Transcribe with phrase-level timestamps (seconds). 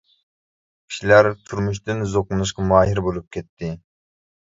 [0.91, 3.75] كىشىلەر تۇرمۇشتىن زوقلىنىشقا ماھىر بولۇپ كەتتى.